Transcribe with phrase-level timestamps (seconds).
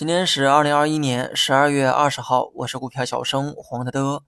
[0.00, 4.24] 今天是二零二一年十二月二十号，我是股票小生黄德德。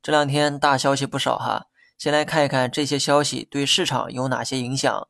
[0.00, 1.66] 这两天大消息不少哈，
[1.98, 5.08] 先来看一看这些消息对市场有哪些影响。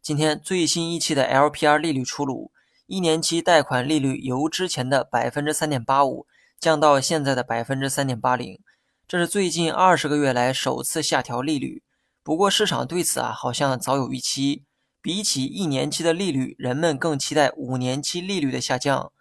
[0.00, 2.50] 今天最新一期的 LPR 利率出炉，
[2.86, 6.26] 一年期贷款利率由之前的百分之三点八五
[6.58, 8.58] 降到现在的百分之三点八零，
[9.06, 11.82] 这是最近二十个月来首次下调利率。
[12.22, 14.64] 不过市场对此啊好像早有预期，
[15.02, 19.12] 比起一年期的利率，人们更期待五年期利率的下降。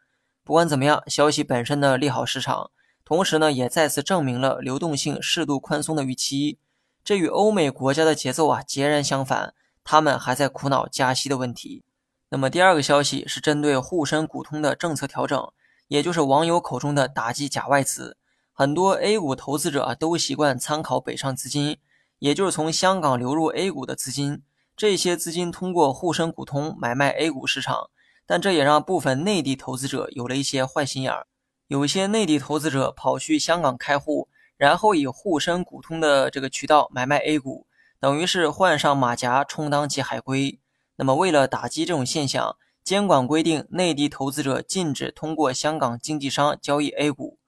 [0.49, 2.71] 不管怎么样，消息本身呢利好市场，
[3.05, 6.57] 同时呢也再次证明了流动性适度宽松的预期。
[7.03, 11.83] 这与欧美国家的节奏啊截然相反，他们还在苦恼加息的问题。
[12.29, 15.51] 那么第二个消息是针对沪深股通的政策调整，
[15.87, 18.17] 也就是网友口中的打击假外资。
[18.51, 21.77] 很多 A 股投资者啊都习惯参考北上资金，
[22.17, 24.41] 也就是从香港流入 A 股的资金。
[24.75, 27.91] 这些资金通过沪深股通买卖 A 股市场。
[28.29, 31.25] 但这也让部分内地投资者有了一些坏心眼儿，
[31.65, 37.65] 有些内地投资者跑去香港开户，然后以沪深股通的这个渠道买卖 A 股，
[37.99, 40.59] 等于是换上马甲充当起海归。
[40.97, 47.39] 那么为了打击这种现象，监管规定内地投资者禁止通过香港经纪商交易 A 股。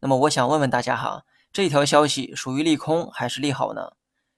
[0.00, 3.92] 那么我想问问大家哈，这条消息属于利空还是利好呢？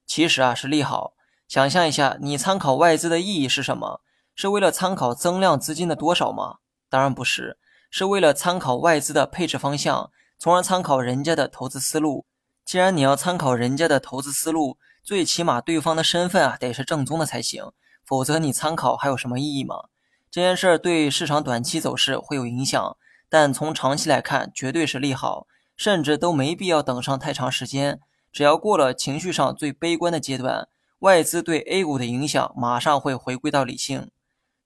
[0.05, 1.15] 其实啊是利好。
[1.47, 4.01] 想象一下，你参考外资的意义是什么？
[4.35, 6.57] 是为了参考增量资金的多少吗？
[6.89, 7.59] 当然不是，
[7.91, 12.27] 是为了参考外资的配置方向，从而参考人家的投资思路。
[12.65, 17.73] 既然你要参考人家的投资思路，最起码对方的身份啊得是正宗的才行，
[18.05, 19.89] 否则你参考还有什么意义吗？
[20.31, 22.97] 这件事儿对市场短期走势会有影响，
[23.29, 28.01] 但从长期来看绝对是利好，甚至都没必要等上太长时间。
[28.33, 30.69] 只要过了情绪上最悲观的阶段，
[31.01, 34.09] 外资对 A 股的影响马上会回归到理性。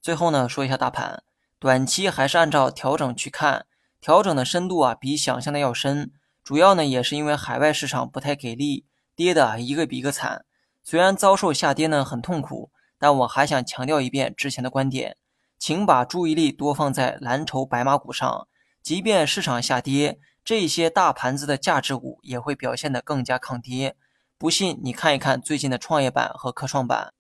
[0.07, 1.25] 最后呢，说一下大盘，
[1.59, 3.67] 短期还是按照调整去看，
[4.01, 6.13] 调整的深度啊比想象的要深，
[6.45, 10.45] 主要呢也是因为海外市场不太给力，跌的一个比一个惨。
[10.85, 15.17] 虽然遭受下跌呢很痛苦，但我还想强调一遍之前的观点，
[15.59, 18.47] 请把注意力多放在蓝筹白马股上，
[18.81, 23.97] 即便市场下跌，这些大盘子的价值股也会表现得更加抗跌。
[24.39, 27.13] 不信你看一看最近的创业板和科创板，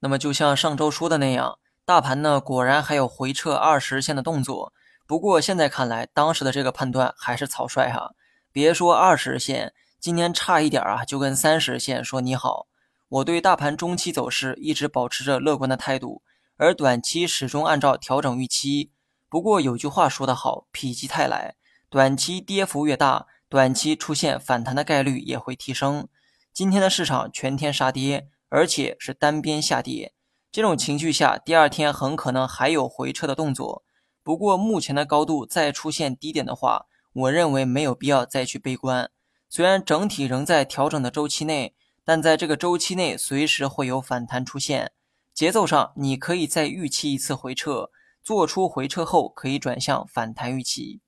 [0.00, 1.58] 那么就像上周说的那样。
[1.86, 4.72] 大盘呢，果然还有回撤二十线的动作。
[5.06, 8.14] 不过现在看来，当时的这个判断还是草率哈。
[8.50, 12.68] 别说二十线，今天差一点啊，就跟三十线说你好。
[13.10, 16.22] 我对大盘中期走势一直保持着乐观的态度，
[16.56, 18.90] 而短期始终按照调整预期。
[19.28, 21.54] 不过有句话说得好，否极泰来，
[21.90, 26.08] 短期跌幅越大，短期出现反弹的概率也会提升。
[26.50, 30.13] 今天的市场全天杀跌，而且是单边下跌。
[30.54, 33.84] 这种情绪下，第二天很可能还有回撤的动作。
[34.22, 39.10] 不过目前的高度再出现低点的话，我认为没有必要再去悲观。
[39.48, 44.92] 虽然整体仍在调整的周期内，但在这个周期内随时会有反弹出现。
[45.34, 47.90] 节奏上，你可以再预期一次回撤，
[48.22, 51.00] 做出回撤后可以转向反弹预期。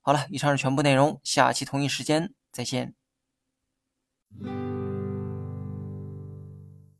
[0.00, 2.94] 好了，以上是全部内容，下期同一时间再见。